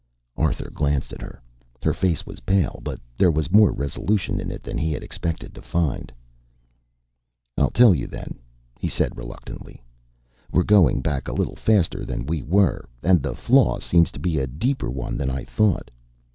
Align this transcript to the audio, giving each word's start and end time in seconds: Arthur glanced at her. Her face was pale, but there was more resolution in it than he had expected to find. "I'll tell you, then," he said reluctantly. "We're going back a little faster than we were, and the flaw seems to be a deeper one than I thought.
Arthur 0.35 0.71
glanced 0.73 1.13
at 1.13 1.21
her. 1.21 1.39
Her 1.83 1.93
face 1.93 2.25
was 2.25 2.39
pale, 2.39 2.79
but 2.83 2.99
there 3.19 3.29
was 3.29 3.51
more 3.51 3.71
resolution 3.71 4.39
in 4.39 4.49
it 4.49 4.63
than 4.63 4.75
he 4.79 4.91
had 4.91 5.03
expected 5.03 5.53
to 5.53 5.61
find. 5.61 6.11
"I'll 7.55 7.69
tell 7.69 7.93
you, 7.93 8.07
then," 8.07 8.39
he 8.79 8.87
said 8.87 9.15
reluctantly. 9.15 9.79
"We're 10.51 10.63
going 10.63 11.01
back 11.01 11.27
a 11.27 11.33
little 11.33 11.55
faster 11.55 12.03
than 12.03 12.25
we 12.25 12.41
were, 12.41 12.89
and 13.03 13.21
the 13.21 13.35
flaw 13.35 13.77
seems 13.77 14.09
to 14.13 14.19
be 14.19 14.39
a 14.39 14.47
deeper 14.47 14.89
one 14.89 15.17
than 15.19 15.29
I 15.29 15.43
thought. 15.43 15.91